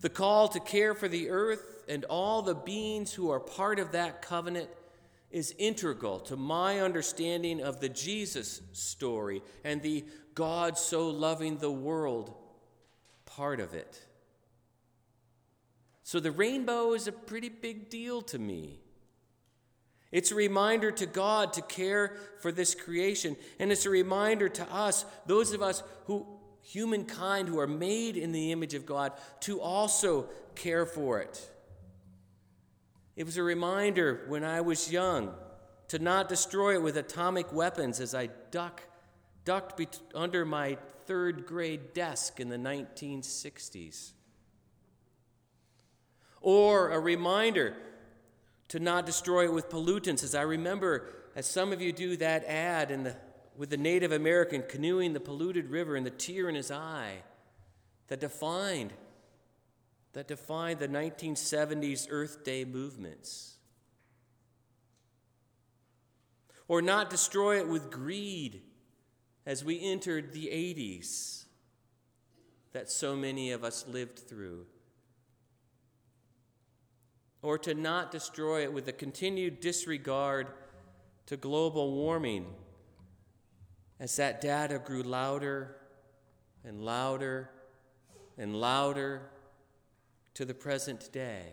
The 0.00 0.08
call 0.10 0.48
to 0.48 0.60
care 0.60 0.94
for 0.94 1.08
the 1.08 1.30
earth 1.30 1.84
and 1.88 2.04
all 2.04 2.42
the 2.42 2.54
beings 2.54 3.12
who 3.12 3.30
are 3.30 3.40
part 3.40 3.78
of 3.78 3.92
that 3.92 4.22
covenant 4.22 4.68
is 5.34 5.52
integral 5.58 6.20
to 6.20 6.36
my 6.36 6.78
understanding 6.78 7.60
of 7.60 7.80
the 7.80 7.88
Jesus 7.88 8.62
story 8.72 9.42
and 9.64 9.82
the 9.82 10.04
God 10.34 10.78
so 10.78 11.08
loving 11.08 11.58
the 11.58 11.72
world 11.72 12.32
part 13.26 13.58
of 13.58 13.74
it. 13.74 14.00
So 16.04 16.20
the 16.20 16.30
rainbow 16.30 16.92
is 16.92 17.08
a 17.08 17.12
pretty 17.12 17.48
big 17.48 17.90
deal 17.90 18.22
to 18.22 18.38
me. 18.38 18.78
It's 20.12 20.30
a 20.30 20.36
reminder 20.36 20.92
to 20.92 21.06
God 21.06 21.54
to 21.54 21.62
care 21.62 22.16
for 22.40 22.52
this 22.52 22.76
creation, 22.76 23.36
and 23.58 23.72
it's 23.72 23.86
a 23.86 23.90
reminder 23.90 24.48
to 24.48 24.72
us, 24.72 25.04
those 25.26 25.52
of 25.52 25.62
us 25.62 25.82
who 26.04 26.24
humankind 26.60 27.48
who 27.48 27.58
are 27.58 27.66
made 27.66 28.16
in 28.16 28.30
the 28.30 28.52
image 28.52 28.74
of 28.74 28.86
God 28.86 29.12
to 29.40 29.60
also 29.60 30.28
care 30.54 30.86
for 30.86 31.18
it. 31.20 31.50
It 33.16 33.24
was 33.24 33.36
a 33.36 33.42
reminder 33.42 34.24
when 34.28 34.44
I 34.44 34.60
was 34.60 34.90
young 34.90 35.34
to 35.88 35.98
not 35.98 36.28
destroy 36.28 36.74
it 36.74 36.82
with 36.82 36.96
atomic 36.96 37.52
weapons 37.52 38.00
as 38.00 38.14
I 38.14 38.28
duck, 38.50 38.82
ducked 39.44 39.76
be- 39.76 39.88
under 40.14 40.44
my 40.44 40.78
third 41.06 41.46
grade 41.46 41.92
desk 41.92 42.40
in 42.40 42.48
the 42.48 42.56
1960s. 42.56 44.12
Or 46.40 46.90
a 46.90 46.98
reminder 46.98 47.76
to 48.68 48.80
not 48.80 49.06
destroy 49.06 49.44
it 49.44 49.52
with 49.52 49.68
pollutants, 49.68 50.24
as 50.24 50.34
I 50.34 50.42
remember, 50.42 51.08
as 51.36 51.46
some 51.46 51.72
of 51.72 51.80
you 51.80 51.92
do, 51.92 52.16
that 52.16 52.44
ad 52.44 52.90
in 52.90 53.04
the 53.04 53.16
with 53.56 53.70
the 53.70 53.76
Native 53.76 54.12
American 54.12 54.62
canoeing 54.62 55.12
the 55.12 55.20
polluted 55.20 55.70
river 55.70 55.96
and 55.96 56.04
the 56.04 56.10
tear 56.10 56.48
in 56.48 56.54
his 56.54 56.70
eye 56.70 57.22
that 58.08 58.20
defined 58.20 58.92
that 60.14 60.28
defined 60.28 60.78
the 60.78 60.88
1970s 60.88 62.06
Earth 62.08 62.44
Day 62.44 62.64
movements. 62.64 63.56
Or 66.66 66.80
not 66.80 67.10
destroy 67.10 67.58
it 67.58 67.68
with 67.68 67.90
greed 67.90 68.62
as 69.44 69.64
we 69.64 69.82
entered 69.82 70.32
the 70.32 70.46
80s 70.46 71.44
that 72.72 72.90
so 72.90 73.14
many 73.14 73.50
of 73.50 73.62
us 73.64 73.86
lived 73.86 74.18
through. 74.18 74.66
Or 77.42 77.58
to 77.58 77.74
not 77.74 78.10
destroy 78.10 78.62
it 78.62 78.72
with 78.72 78.88
a 78.88 78.92
continued 78.92 79.60
disregard 79.60 80.46
to 81.26 81.36
global 81.36 81.92
warming 81.92 82.46
as 84.00 84.16
that 84.16 84.40
data 84.40 84.78
grew 84.78 85.02
louder 85.02 85.76
and 86.64 86.82
louder 86.82 87.50
and 88.38 88.56
louder 88.56 89.30
to 90.34 90.44
the 90.44 90.54
present 90.54 91.10
day. 91.12 91.44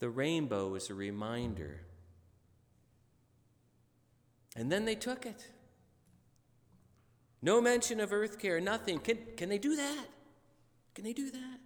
The 0.00 0.10
rainbow 0.10 0.74
is 0.74 0.90
a 0.90 0.94
reminder. 0.94 1.82
And 4.56 4.70
then 4.70 4.84
they 4.84 4.94
took 4.94 5.24
it. 5.24 5.46
No 7.40 7.60
mention 7.60 8.00
of 8.00 8.12
earth 8.12 8.38
care, 8.38 8.60
nothing. 8.60 8.98
Can, 8.98 9.18
can 9.36 9.48
they 9.48 9.58
do 9.58 9.76
that? 9.76 10.06
Can 10.94 11.04
they 11.04 11.12
do 11.12 11.30
that? 11.30 11.58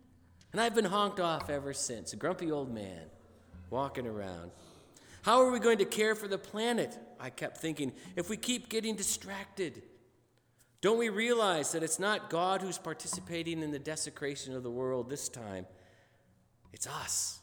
And 0.52 0.60
I've 0.60 0.74
been 0.74 0.86
honked 0.86 1.20
off 1.20 1.50
ever 1.50 1.72
since, 1.72 2.12
a 2.12 2.16
grumpy 2.16 2.50
old 2.50 2.72
man 2.72 3.06
walking 3.70 4.06
around. 4.06 4.52
How 5.22 5.40
are 5.40 5.50
we 5.50 5.58
going 5.58 5.78
to 5.78 5.84
care 5.84 6.14
for 6.14 6.28
the 6.28 6.38
planet? 6.38 6.96
I 7.18 7.30
kept 7.30 7.58
thinking, 7.58 7.92
if 8.14 8.30
we 8.30 8.36
keep 8.36 8.68
getting 8.68 8.94
distracted. 8.96 9.82
Don't 10.80 10.98
we 10.98 11.08
realize 11.08 11.72
that 11.72 11.82
it's 11.82 11.98
not 11.98 12.30
God 12.30 12.60
who's 12.60 12.78
participating 12.78 13.62
in 13.62 13.70
the 13.70 13.78
desecration 13.78 14.54
of 14.54 14.62
the 14.62 14.70
world 14.70 15.08
this 15.08 15.28
time? 15.28 15.66
It's 16.72 16.86
us. 16.86 17.40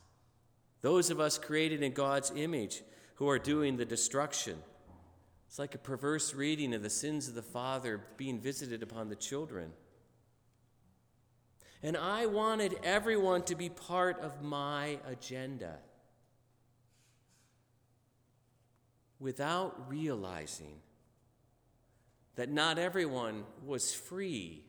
Those 0.81 1.09
of 1.09 1.19
us 1.19 1.37
created 1.37 1.81
in 1.81 1.93
God's 1.93 2.31
image 2.35 2.83
who 3.15 3.29
are 3.29 3.39
doing 3.39 3.77
the 3.77 3.85
destruction. 3.85 4.57
It's 5.47 5.59
like 5.59 5.75
a 5.75 5.79
perverse 5.79 6.33
reading 6.33 6.73
of 6.73 6.83
the 6.83 6.89
sins 6.89 7.27
of 7.27 7.35
the 7.35 7.41
father 7.41 8.01
being 8.17 8.39
visited 8.39 8.83
upon 8.83 9.09
the 9.09 9.15
children. 9.15 9.71
And 11.81 11.97
I 11.97 12.27
wanted 12.27 12.75
everyone 12.83 13.43
to 13.43 13.55
be 13.55 13.69
part 13.69 14.19
of 14.21 14.41
my 14.41 14.99
agenda. 15.07 15.79
without 19.23 19.89
realizing 19.89 20.75
that 22.35 22.49
not 22.49 22.77
everyone 22.79 23.43
was 23.65 23.93
free 23.93 24.63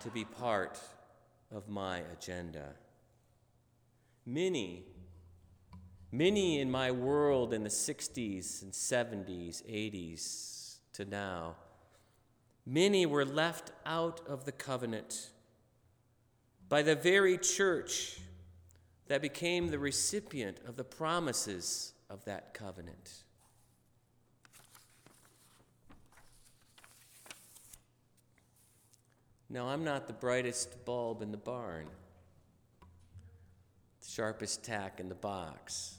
to 0.00 0.10
be 0.10 0.24
part 0.24 0.78
of 1.50 1.68
my 1.68 2.02
agenda. 2.12 2.74
Many, 4.26 4.84
many 6.12 6.60
in 6.60 6.70
my 6.70 6.90
world 6.90 7.52
in 7.52 7.62
the 7.62 7.68
60s 7.68 8.62
and 8.62 8.72
70s, 8.72 9.62
80s 9.68 10.78
to 10.94 11.04
now, 11.04 11.56
many 12.64 13.04
were 13.04 13.24
left 13.24 13.72
out 13.84 14.20
of 14.26 14.44
the 14.44 14.52
covenant 14.52 15.30
by 16.68 16.82
the 16.82 16.94
very 16.94 17.36
church 17.36 18.20
that 19.08 19.20
became 19.20 19.68
the 19.68 19.78
recipient 19.78 20.60
of 20.66 20.76
the 20.76 20.84
promises 20.84 21.92
of 22.08 22.24
that 22.24 22.54
covenant. 22.54 23.23
No, 29.54 29.68
I'm 29.68 29.84
not 29.84 30.08
the 30.08 30.12
brightest 30.12 30.84
bulb 30.84 31.22
in 31.22 31.30
the 31.30 31.36
barn, 31.36 31.86
the 34.00 34.10
sharpest 34.10 34.64
tack 34.64 34.98
in 34.98 35.08
the 35.08 35.14
box. 35.14 35.94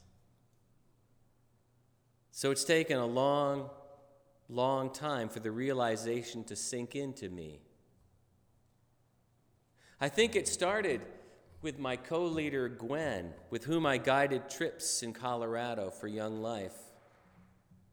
So 2.31 2.51
it's 2.51 2.65
taken 2.65 2.97
a 2.97 3.05
long, 3.05 3.69
long 4.49 4.91
time 4.91 5.29
for 5.29 5.39
the 5.39 5.51
realization 5.51 6.43
to 6.43 6.55
sink 6.57 6.97
into 6.97 7.29
me. 7.29 7.61
I 10.01 10.09
think 10.09 10.35
it 10.35 10.49
started 10.49 10.99
with 11.61 11.79
my 11.79 11.95
co 11.95 12.25
leader, 12.25 12.67
Gwen, 12.67 13.31
with 13.51 13.63
whom 13.63 13.85
I 13.85 13.99
guided 13.99 14.49
trips 14.49 15.01
in 15.01 15.13
Colorado 15.13 15.91
for 15.91 16.09
Young 16.09 16.41
Life. 16.41 16.75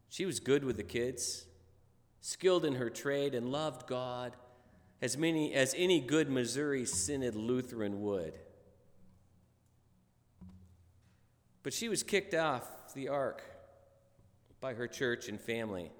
She 0.09 0.25
was 0.25 0.41
good 0.41 0.65
with 0.65 0.75
the 0.75 0.83
kids, 0.83 1.45
skilled 2.19 2.65
in 2.65 2.75
her 2.75 2.89
trade, 2.89 3.33
and 3.33 3.49
loved 3.49 3.87
God 3.87 4.35
as, 5.03 5.17
many, 5.17 5.53
as 5.53 5.75
any 5.77 5.99
good 5.99 6.29
Missouri 6.29 6.85
Synod 6.85 7.35
Lutheran 7.35 8.01
would. 8.03 8.39
But 11.61 11.73
she 11.73 11.89
was 11.89 12.03
kicked 12.03 12.33
off 12.33 12.93
the 12.93 13.09
ark 13.09 13.43
by 14.61 14.75
her 14.75 14.87
church 14.87 15.27
and 15.27 15.41
family. 15.41 15.91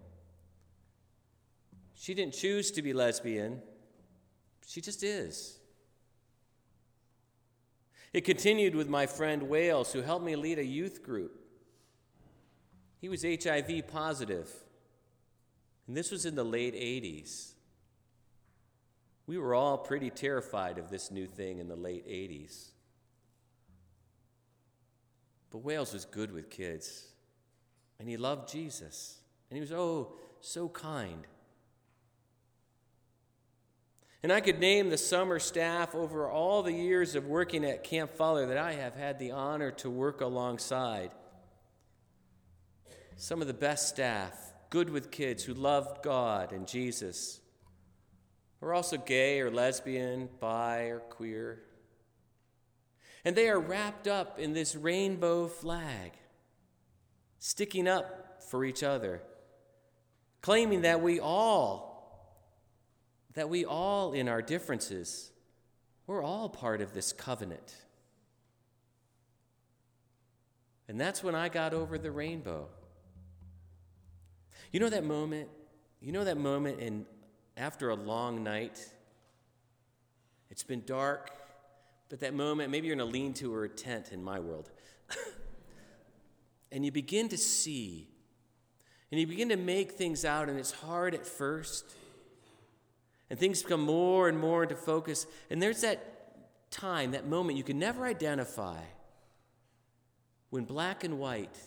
She 1.96 2.14
didn't 2.14 2.34
choose 2.34 2.72
to 2.72 2.82
be 2.82 2.94
lesbian, 2.94 3.62
she 4.66 4.80
just 4.80 5.04
is. 5.04 5.60
It 8.14 8.22
continued 8.22 8.74
with 8.74 8.88
my 8.88 9.06
friend 9.06 9.50
Wales, 9.50 9.92
who 9.92 10.02
helped 10.02 10.24
me 10.24 10.38
lead 10.38 10.60
a 10.60 10.66
youth 10.66 11.04
group. 11.04 11.42
He 13.02 13.10
was 13.10 13.24
HIV 13.24 13.86
positive, 13.92 14.50
and 15.88 15.98
this 15.98 16.10
was 16.10 16.26
in 16.26 16.36
the 16.36 16.46
late 16.46 16.74
80s. 16.74 17.53
We 19.26 19.38
were 19.38 19.56
all 19.56 19.78
pretty 19.78 20.10
terrified 20.10 20.78
of 20.78 20.90
this 20.90 21.10
new 21.10 21.28
thing 21.28 21.60
in 21.60 21.68
the 21.68 21.76
late 21.76 22.08
80s. 22.08 22.72
But 25.50 25.60
Wales 25.60 25.94
was 25.94 26.06
good 26.06 26.32
with 26.32 26.50
kids, 26.50 27.08
and 28.00 28.10
he 28.10 28.18
loved 28.18 28.52
Jesus, 28.52 29.20
and 29.50 29.56
he 29.56 29.62
was, 29.62 29.72
oh, 29.72 30.14
so 30.42 30.68
kind. 30.68 31.28
And 34.24 34.32
I 34.32 34.42
could 34.42 34.60
name 34.60 34.90
the 34.90 34.98
summer 34.98 35.38
staff 35.38 35.94
over 35.94 36.30
all 36.30 36.64
the 36.64 36.74
years 36.74 37.16
of 37.16 37.28
working 37.28 37.66
at 37.66 37.84
Camp 37.84 38.14
Fowler 38.14 38.48
that 38.48 38.58
I 38.58 38.74
have 38.74 38.96
had 38.96 39.20
the 39.20 39.32
honor 39.32 39.72
to 39.72 39.90
work 39.90 40.22
alongside. 40.22 41.12
Some 43.16 43.42
of 43.42 43.48
the 43.48 43.54
best 43.54 43.90
staff, 43.90 44.34
good 44.70 44.90
with 44.90 45.12
kids 45.12 45.44
who 45.44 45.54
loved 45.54 46.04
God 46.04 46.52
and 46.52 46.68
Jesus, 46.68 47.42
are 48.64 48.74
also 48.74 48.98
gay 48.98 49.40
or 49.40 49.52
lesbian, 49.52 50.30
bi 50.40 50.86
or 50.86 51.00
queer. 51.00 51.64
And 53.26 53.36
they 53.36 53.50
are 53.50 53.60
wrapped 53.60 54.08
up 54.08 54.40
in 54.40 54.54
this 54.54 54.76
rainbow 54.76 55.48
flag, 55.48 56.14
sticking 57.40 57.88
up 57.88 58.44
for 58.50 58.66
each 58.66 58.84
other, 58.84 59.22
claiming 60.42 60.82
that 60.82 61.02
we 61.02 61.20
all 61.20 61.94
that 63.34 63.50
we 63.50 63.66
all, 63.66 64.14
in 64.14 64.30
our 64.30 64.42
differences, 64.42 65.32
we're 66.06 66.24
all 66.24 66.50
part 66.50 66.82
of 66.82 66.94
this 66.94 67.14
covenant. 67.14 67.76
And 70.88 71.00
that's 71.00 71.24
when 71.24 71.34
I 71.34 71.50
got 71.50 71.74
over 71.74 71.98
the 71.98 72.12
rainbow. 72.12 72.68
You 74.72 74.80
know 74.80 74.90
that 74.90 75.04
moment? 75.04 75.50
You 76.02 76.12
know 76.12 76.24
that 76.24 76.38
moment 76.38 76.80
in 76.80 77.06
after 77.58 77.90
a 77.90 77.96
long 77.96 78.44
night? 78.44 78.80
It's 80.50 80.64
been 80.64 80.84
dark, 80.86 81.32
but 82.10 82.20
that 82.20 82.34
moment, 82.34 82.70
maybe 82.70 82.88
you're 82.88 82.94
in 82.94 83.00
a 83.00 83.06
lean 83.06 83.34
to 83.36 83.54
or 83.54 83.64
a 83.64 83.70
tent 83.70 84.12
in 84.12 84.24
my 84.24 84.40
world. 84.40 84.70
and 86.72 86.86
you 86.86 86.92
begin 86.92 87.30
to 87.30 87.38
see, 87.38 88.08
and 89.12 89.20
you 89.20 89.28
begin 89.28 89.50
to 89.50 89.58
make 89.58 89.94
things 89.94 90.26
out, 90.26 90.50
and 90.50 90.60
it's 90.60 90.72
hard 90.72 91.16
at 91.16 91.26
first. 91.26 91.86
And 93.30 93.40
things 93.40 93.64
become 93.64 93.82
more 93.82 94.30
and 94.30 94.40
more 94.40 94.64
into 94.64 94.76
focus. 94.76 95.26
And 95.50 95.62
there's 95.62 95.82
that 95.82 96.70
time, 96.70 97.12
that 97.12 97.28
moment 97.28 97.58
you 97.58 97.64
can 97.64 97.80
never 97.80 98.06
identify 98.06 98.80
when 100.50 100.66
black 100.66 101.04
and 101.04 101.18
white 101.18 101.58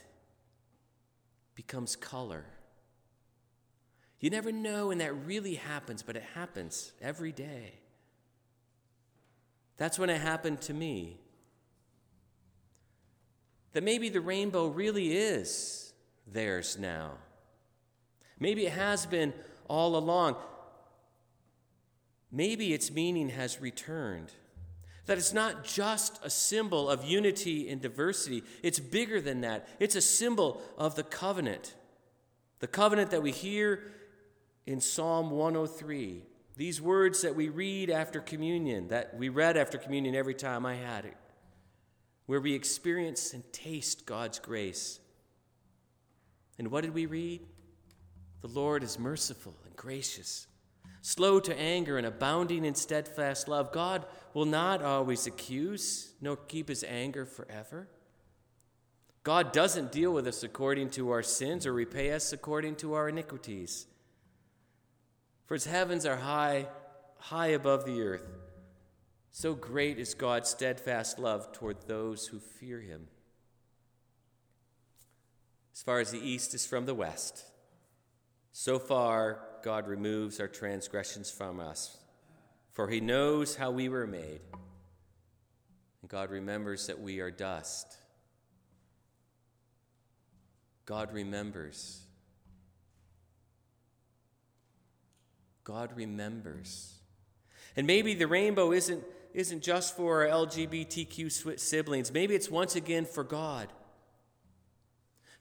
becomes 1.56 1.96
color. 1.96 2.44
You 4.20 4.30
never 4.30 4.50
know 4.50 4.88
when 4.88 4.98
that 4.98 5.14
really 5.26 5.56
happens, 5.56 6.02
but 6.02 6.16
it 6.16 6.24
happens 6.34 6.92
every 7.02 7.32
day. 7.32 7.74
That's 9.76 9.98
when 9.98 10.10
it 10.10 10.20
happened 10.20 10.62
to 10.62 10.74
me. 10.74 11.18
That 13.72 13.82
maybe 13.84 14.08
the 14.08 14.22
rainbow 14.22 14.68
really 14.68 15.16
is 15.16 15.92
theirs 16.26 16.78
now. 16.78 17.12
Maybe 18.40 18.66
it 18.66 18.72
has 18.72 19.04
been 19.04 19.34
all 19.68 19.96
along. 19.96 20.36
Maybe 22.32 22.72
its 22.72 22.90
meaning 22.90 23.28
has 23.30 23.60
returned. 23.60 24.32
That 25.04 25.18
it's 25.18 25.34
not 25.34 25.64
just 25.64 26.18
a 26.24 26.30
symbol 26.30 26.88
of 26.88 27.04
unity 27.04 27.68
and 27.68 27.80
diversity, 27.80 28.42
it's 28.62 28.80
bigger 28.80 29.20
than 29.20 29.42
that. 29.42 29.68
It's 29.78 29.94
a 29.94 30.00
symbol 30.00 30.62
of 30.76 30.96
the 30.96 31.04
covenant. 31.04 31.74
The 32.58 32.66
covenant 32.66 33.10
that 33.10 33.22
we 33.22 33.30
hear 33.30 33.92
in 34.66 34.80
Psalm 34.80 35.30
103. 35.30 36.22
These 36.56 36.80
words 36.80 37.22
that 37.22 37.34
we 37.34 37.48
read 37.48 37.90
after 37.90 38.20
communion, 38.20 38.88
that 38.88 39.16
we 39.16 39.28
read 39.28 39.56
after 39.56 39.78
communion 39.78 40.14
every 40.14 40.34
time 40.34 40.66
I 40.66 40.74
had 40.74 41.04
it, 41.04 41.16
where 42.26 42.40
we 42.40 42.54
experience 42.54 43.32
and 43.32 43.44
taste 43.52 44.06
God's 44.06 44.38
grace. 44.38 45.00
And 46.58 46.70
what 46.70 46.82
did 46.82 46.94
we 46.94 47.06
read? 47.06 47.42
The 48.40 48.48
Lord 48.48 48.82
is 48.82 48.98
merciful 48.98 49.54
and 49.64 49.76
gracious 49.76 50.46
slow 51.06 51.38
to 51.38 51.56
anger 51.56 51.98
and 51.98 52.06
abounding 52.06 52.64
in 52.64 52.74
steadfast 52.74 53.46
love. 53.46 53.70
God 53.70 54.04
will 54.34 54.44
not 54.44 54.82
always 54.82 55.28
accuse, 55.28 56.12
nor 56.20 56.34
keep 56.34 56.68
his 56.68 56.82
anger 56.82 57.24
forever. 57.24 57.86
God 59.22 59.52
doesn't 59.52 59.92
deal 59.92 60.12
with 60.12 60.26
us 60.26 60.42
according 60.42 60.90
to 60.90 61.10
our 61.10 61.22
sins 61.22 61.64
or 61.64 61.72
repay 61.72 62.10
us 62.10 62.32
according 62.32 62.74
to 62.76 62.94
our 62.94 63.08
iniquities. 63.08 63.86
For 65.46 65.54
his 65.54 65.64
heavens 65.64 66.04
are 66.04 66.16
high, 66.16 66.66
high 67.18 67.48
above 67.48 67.84
the 67.84 68.02
earth. 68.02 68.26
So 69.30 69.54
great 69.54 69.98
is 69.98 70.14
God's 70.14 70.50
steadfast 70.50 71.18
love 71.18 71.52
toward 71.52 71.86
those 71.86 72.26
who 72.26 72.38
fear 72.40 72.80
him. 72.80 73.06
As 75.74 75.82
far 75.82 76.00
as 76.00 76.10
the 76.10 76.18
east 76.18 76.54
is 76.54 76.66
from 76.66 76.86
the 76.86 76.94
west, 76.94 77.44
so 78.52 78.78
far 78.78 79.40
God 79.62 79.86
removes 79.86 80.40
our 80.40 80.48
transgressions 80.48 81.30
from 81.30 81.60
us, 81.60 81.98
for 82.72 82.88
he 82.88 83.00
knows 83.00 83.56
how 83.56 83.70
we 83.70 83.88
were 83.88 84.06
made. 84.06 84.40
And 86.00 86.10
God 86.10 86.30
remembers 86.30 86.86
that 86.86 87.00
we 87.00 87.20
are 87.20 87.30
dust. 87.30 87.98
God 90.86 91.12
remembers. 91.12 92.05
God 95.66 95.90
remembers. 95.96 96.94
And 97.76 97.86
maybe 97.86 98.14
the 98.14 98.26
rainbow 98.26 98.72
isn't, 98.72 99.02
isn't 99.34 99.62
just 99.62 99.96
for 99.96 100.22
our 100.22 100.46
LGBTQ 100.46 101.58
siblings. 101.58 102.12
Maybe 102.12 102.34
it's 102.34 102.48
once 102.48 102.76
again 102.76 103.04
for 103.04 103.24
God 103.24 103.68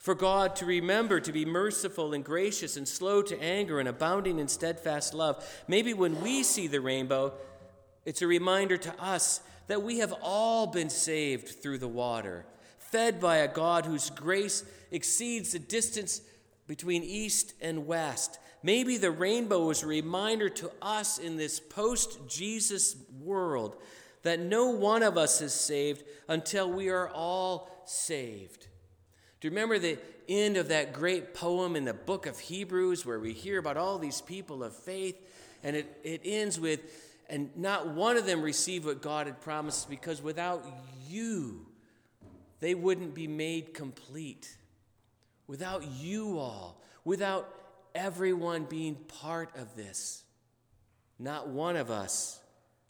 for 0.05 0.13
God 0.13 0.55
to 0.57 0.67
remember 0.67 1.19
to 1.19 1.31
be 1.31 1.45
merciful 1.45 2.13
and 2.13 2.23
gracious 2.23 2.77
and 2.77 2.88
slow 2.88 3.23
to 3.23 3.41
anger 3.41 3.79
and 3.79 3.89
abounding 3.89 4.38
in 4.38 4.47
steadfast 4.47 5.15
love. 5.15 5.43
Maybe 5.67 5.95
when 5.95 6.21
we 6.21 6.43
see 6.43 6.67
the 6.67 6.79
rainbow, 6.79 7.33
it's 8.05 8.21
a 8.21 8.27
reminder 8.27 8.77
to 8.77 9.01
us 9.01 9.41
that 9.65 9.81
we 9.81 9.97
have 9.97 10.13
all 10.21 10.67
been 10.67 10.91
saved 10.91 11.59
through 11.59 11.79
the 11.79 11.88
water, 11.88 12.45
fed 12.77 13.19
by 13.19 13.38
a 13.38 13.51
God 13.51 13.88
whose 13.88 14.11
grace 14.11 14.63
exceeds 14.91 15.53
the 15.53 15.59
distance 15.59 16.21
between 16.67 17.01
east 17.01 17.55
and 17.59 17.88
west. 17.88 18.38
Maybe 18.65 18.97
the 18.97 19.12
rainbow 19.12 19.69
is 19.69 19.84
a 19.84 19.88
reminder 19.88 20.49
to 20.49 20.71
us 20.82 21.19
in 21.19 21.38
this 21.38 21.60
post 21.60 22.17
Jesus 22.28 22.95
world 23.23 23.75
that 24.23 24.39
no 24.39 24.71
one 24.71 25.04
of 25.04 25.19
us 25.19 25.39
is 25.39 25.54
saved 25.54 26.04
until 26.28 26.71
we 26.71 26.89
are 26.89 27.08
all 27.10 27.69
saved. 27.86 28.65
Do 29.39 29.47
you 29.47 29.51
remember 29.51 29.78
the 29.78 29.99
end 30.28 30.58
of 30.58 30.69
that 30.69 30.93
great 30.93 31.36
poem 31.36 31.75
in 31.75 31.86
the 31.86 31.93
book 31.93 32.25
of 32.25 32.39
Hebrews 32.39 33.06
where 33.06 33.19
we 33.19 33.34
hear 33.34 33.60
about 33.60 33.78
all 33.78 33.99
these 33.99 34.19
people 34.19 34.63
of 34.63 34.75
faith? 34.75 35.15
And 35.62 35.75
it, 35.75 35.99
it 36.04 36.21
ends 36.23 36.60
with, 36.60 36.80
and 37.30 37.56
not 37.56 37.89
one 37.89 38.17
of 38.17 38.25
them 38.25 38.41
received 38.41 38.86
what 38.86 38.99
God 38.99 39.28
had 39.28 39.41
promised 39.41 39.91
because 39.91 40.23
without 40.23 40.65
you, 41.08 41.67
they 42.62 42.73
wouldn't 42.73 43.13
be 43.13 43.28
made 43.28 43.75
complete. 43.75 44.58
Without 45.45 45.84
you 45.86 46.39
all, 46.39 46.82
without 47.04 47.62
everyone 47.95 48.65
being 48.65 48.95
part 48.95 49.55
of 49.58 49.75
this, 49.75 50.23
not 51.17 51.47
one 51.47 51.75
of 51.75 51.89
us 51.89 52.39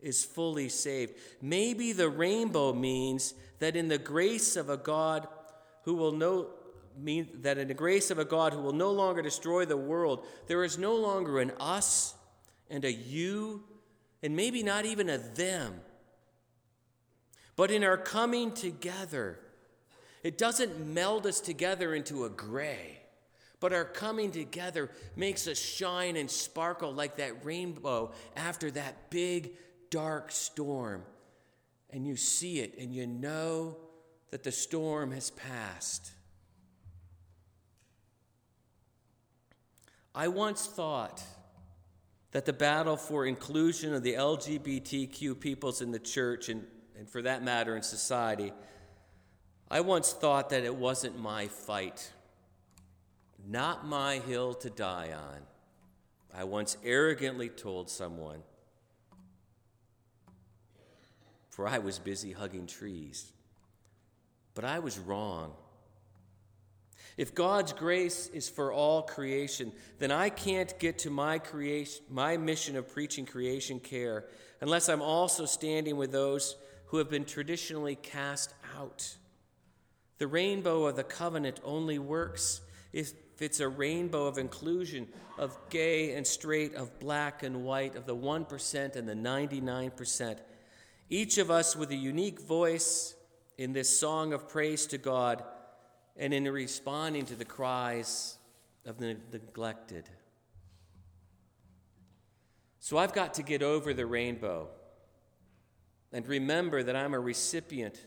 is 0.02 0.26
fully 0.26 0.68
saved. 0.68 1.14
Maybe 1.42 1.94
the 1.94 2.10
rainbow 2.10 2.74
means 2.74 3.34
that 3.60 3.76
in 3.76 3.88
the 3.88 3.98
grace 3.98 4.58
of 4.58 4.70
a 4.70 4.78
God 4.78 5.28
who 5.84 5.94
will 5.94 6.12
know 6.12 6.50
mean 6.98 7.28
that 7.42 7.58
in 7.58 7.68
the 7.68 7.74
grace 7.74 8.10
of 8.10 8.20
a 8.20 8.26
God 8.26 8.54
who 8.54 8.62
will 8.62 8.74
no 8.74 8.92
longer 8.92 9.22
destroy 9.22 9.66
the 9.66 9.78
world, 9.78 10.26
there 10.48 10.64
is 10.64 10.78
no 10.78 10.96
longer 10.96 11.40
an 11.40 11.52
us 11.60 12.14
and 12.70 12.86
a 12.86 12.92
you, 12.92 13.64
and 14.24 14.36
maybe 14.36 14.64
not 14.64 14.86
even 14.86 15.10
a 15.10 15.18
them. 15.18 15.82
But 17.56 17.72
in 17.72 17.84
our 17.84 17.98
coming 17.98 18.52
together, 18.52 19.40
it 20.24 20.38
doesn't 20.38 20.88
meld 20.88 21.26
us 21.28 21.40
together 21.40 21.94
into 21.94 22.26
a 22.26 22.30
gray, 22.30 23.00
but 23.66 23.74
our 23.74 23.84
coming 23.84 24.30
together 24.30 24.92
makes 25.16 25.48
us 25.48 25.58
shine 25.58 26.18
and 26.18 26.30
sparkle 26.30 26.94
like 26.94 27.16
that 27.16 27.44
rainbow 27.44 28.12
after 28.36 28.70
that 28.70 29.10
big, 29.10 29.54
dark 29.90 30.32
storm. 30.32 31.02
And 31.90 32.06
you 32.06 32.16
see 32.16 32.60
it 32.60 32.78
and 32.78 32.94
you 32.94 33.08
know 33.08 33.78
that 34.30 34.44
the 34.44 34.52
storm 34.52 35.12
has 35.14 35.32
passed. 35.32 36.12
I 40.14 40.28
once 40.28 40.68
thought 40.68 41.24
that 42.34 42.46
the 42.46 42.54
battle 42.54 42.98
for 42.98 43.26
inclusion 43.26 43.96
of 43.96 44.04
the 44.04 44.14
LGBTQ 44.14 45.40
peoples 45.40 45.82
in 45.82 45.92
the 45.92 45.98
church, 45.98 46.50
and, 46.50 46.64
and 46.96 47.10
for 47.10 47.24
that 47.24 47.44
matter 47.44 47.76
in 47.76 47.82
society, 47.82 48.54
I 49.72 49.82
once 49.82 50.14
thought 50.14 50.52
that 50.52 50.64
it 50.64 50.76
wasn't 50.76 51.18
my 51.18 51.48
fight, 51.48 52.12
not 53.48 53.86
my 53.86 54.20
hill 54.20 54.54
to 54.56 54.70
die 54.70 55.12
on. 55.14 55.42
I 56.34 56.44
once 56.44 56.78
arrogantly 56.84 57.50
told 57.50 57.90
someone, 57.90 58.42
for 61.50 61.68
I 61.68 61.80
was 61.80 62.00
busy 62.00 62.34
hugging 62.34 62.68
trees. 62.68 63.32
But 64.54 64.66
I 64.66 64.80
was 64.80 64.98
wrong. 64.98 65.54
If 67.18 67.34
God's 67.34 67.72
grace 67.72 68.28
is 68.34 68.50
for 68.50 68.74
all 68.74 69.02
creation, 69.04 69.72
then 70.00 70.12
I 70.12 70.30
can't 70.30 70.78
get 70.80 71.00
to 71.00 71.10
my 71.10 71.40
creation, 71.40 72.04
my 72.10 72.36
mission 72.36 72.76
of 72.76 72.92
preaching 72.92 73.26
creation 73.26 73.80
care 73.80 74.26
unless 74.60 74.90
I'm 74.90 75.02
also 75.02 75.46
standing 75.46 75.96
with 75.96 76.12
those 76.12 76.58
who 76.88 76.98
have 76.98 77.10
been 77.10 77.26
traditionally 77.26 77.96
cast 77.96 78.54
out. 78.78 79.16
The 80.18 80.28
rainbow 80.28 80.86
of 80.86 80.96
the 80.96 81.04
covenant 81.04 81.60
only 81.64 82.00
works 82.00 82.62
if 82.92 83.14
it's 83.42 83.60
a 83.60 83.68
rainbow 83.68 84.28
of 84.28 84.38
inclusion 84.38 85.08
of 85.38 85.58
gay 85.70 86.14
and 86.14 86.26
straight, 86.26 86.74
of 86.76 87.00
black 87.00 87.44
and 87.44 87.64
white, 87.64 87.96
of 87.96 88.06
the 88.06 88.16
1% 88.16 88.96
and 88.96 89.08
the 89.08 89.14
99%. 89.14 90.38
Each 91.10 91.38
of 91.38 91.52
us 91.52 91.76
with 91.76 91.92
a 91.92 91.96
unique 91.96 92.40
voice 92.42 93.16
in 93.58 93.74
this 93.74 94.00
song 94.00 94.34
of 94.34 94.48
praise 94.48 94.86
to 94.88 94.98
God 94.98 95.44
and 96.18 96.34
in 96.34 96.50
responding 96.50 97.26
to 97.26 97.36
the 97.36 97.46
cries 97.46 98.38
of 98.86 98.98
the 98.98 99.18
neglected. 99.32 100.10
So 102.80 102.98
I've 102.98 103.14
got 103.14 103.34
to 103.36 103.44
get 103.44 103.64
over 103.64 103.94
the 103.94 104.06
rainbow 104.06 104.70
and 106.14 106.26
remember 106.28 106.84
that 106.84 106.96
I'm 106.96 107.14
a 107.14 107.20
recipient 107.20 108.06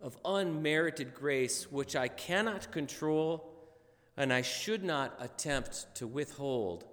of 0.00 0.16
unmerited 0.24 1.14
grace, 1.14 1.70
which 1.70 1.94
I 1.96 2.08
cannot 2.08 2.72
control 2.72 3.49
and 4.20 4.34
I 4.34 4.42
should 4.42 4.84
not 4.84 5.16
attempt 5.18 5.86
to 5.94 6.06
withhold 6.06 6.84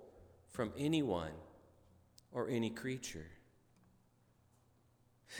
from 0.47 0.71
anyone 0.77 1.33
or 2.31 2.47
any 2.47 2.69
creature. 2.69 3.25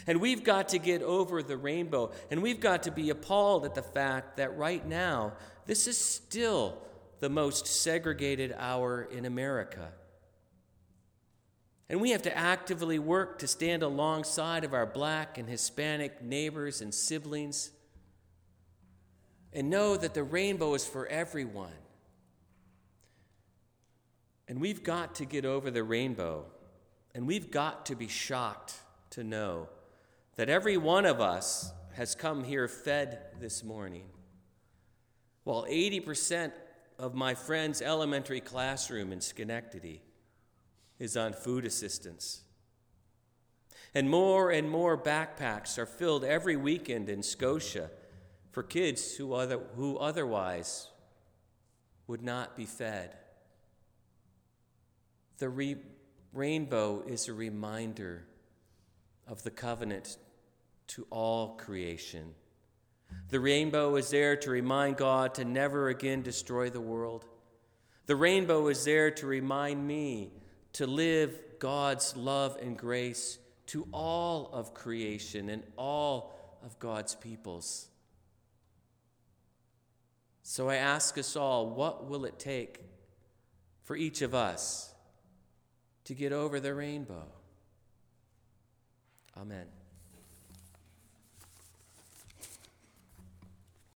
And 0.06 0.20
we've 0.20 0.44
got 0.44 0.68
to 0.70 0.80
get 0.80 1.02
over 1.02 1.42
the 1.42 1.56
rainbow, 1.56 2.12
and 2.30 2.44
we've 2.44 2.60
got 2.60 2.84
to 2.84 2.92
be 2.92 3.10
appalled 3.10 3.64
at 3.64 3.74
the 3.74 3.82
fact 3.82 4.36
that 4.36 4.58
right 4.58 4.86
now, 4.86 5.32
this 5.66 5.88
is 5.88 5.98
still 5.98 6.78
the 7.22 7.30
most 7.30 7.66
segregated 7.66 8.54
hour 8.60 9.08
in 9.10 9.24
America. 9.24 9.94
And 11.88 12.02
we 12.02 12.12
have 12.12 12.24
to 12.24 12.38
actively 12.38 13.00
work 13.00 13.40
to 13.40 13.48
stand 13.48 13.82
alongside 13.82 14.66
of 14.66 14.74
our 14.74 14.86
black 14.86 15.38
and 15.38 15.48
Hispanic 15.48 16.22
neighbors 16.22 16.82
and 16.82 16.94
siblings 16.94 17.72
and 19.54 19.70
know 19.70 19.98
that 19.98 20.14
the 20.14 20.24
rainbow 20.24 20.74
is 20.74 20.86
for 20.86 21.08
everyone. 21.08 21.72
And 24.48 24.62
we've 24.62 24.84
got 24.84 25.16
to 25.16 25.26
get 25.26 25.46
over 25.46 25.70
the 25.72 25.84
rainbow, 25.84 26.46
and 27.14 27.28
we've 27.28 27.52
got 27.52 27.86
to 27.88 27.96
be 27.96 28.08
shocked 28.08 28.76
to 29.12 29.24
know 29.24 29.68
that 30.36 30.50
every 30.50 30.78
one 30.78 31.06
of 31.06 31.20
us 31.20 31.72
has 31.94 32.16
come 32.16 32.44
here 32.44 32.68
fed 32.68 33.20
this 33.40 33.64
morning, 33.64 34.06
while 35.44 35.66
80% 35.66 36.52
of 37.00 37.14
my 37.14 37.34
friend's 37.34 37.82
elementary 37.82 38.40
classroom 38.40 39.12
in 39.12 39.22
Schenectady 39.22 40.02
is 41.00 41.18
on 41.18 41.34
food 41.34 41.66
assistance. 41.66 42.42
And 43.94 44.10
more 44.10 44.52
and 44.52 44.70
more 44.70 44.98
backpacks 44.98 45.78
are 45.78 45.86
filled 45.86 46.24
every 46.24 46.56
weekend 46.56 47.10
in 47.10 47.24
Scotia 47.24 47.90
for 48.58 48.64
kids 48.64 49.16
who, 49.16 49.34
other, 49.34 49.60
who 49.76 49.98
otherwise 49.98 50.88
would 52.08 52.24
not 52.24 52.58
be 52.58 52.66
fed. 52.66 53.16
The 55.38 55.48
re- 55.48 55.76
rainbow 56.34 57.04
is 57.06 57.28
a 57.28 57.34
reminder 57.34 58.26
of 59.28 59.44
the 59.44 59.52
covenant 59.52 60.18
to 60.88 61.06
all 61.12 61.50
creation. 61.58 62.34
The 63.30 63.40
rainbow 63.40 63.96
is 63.96 64.10
there 64.10 64.36
to 64.38 64.50
remind 64.50 64.98
God 64.98 65.36
to 65.36 65.46
never 65.46 65.90
again 65.90 66.24
destroy 66.24 66.72
the 66.72 66.82
world. 66.82 67.26
The 68.08 68.16
rainbow 68.16 68.70
is 68.70 68.84
there 68.84 69.12
to 69.12 69.28
remind 69.28 69.86
me 69.86 70.32
to 70.74 70.88
live 70.88 71.40
God's 71.60 72.18
love 72.18 72.58
and 72.60 72.76
grace 72.76 73.38
to 73.68 73.88
all 73.92 74.50
of 74.52 74.74
creation 74.74 75.50
and 75.50 75.62
all 75.78 76.34
of 76.66 76.80
God's 76.80 77.14
peoples. 77.14 77.90
So 80.50 80.70
I 80.70 80.76
ask 80.76 81.18
us 81.18 81.36
all 81.36 81.72
what 81.72 82.08
will 82.08 82.24
it 82.24 82.40
take 82.40 82.80
for 83.84 83.98
each 83.98 84.22
of 84.22 84.34
us 84.34 84.94
to 86.06 86.14
get 86.14 86.32
over 86.32 86.62
the 86.62 86.74
rainbow? 86.74 87.26
Amen. 89.36 89.66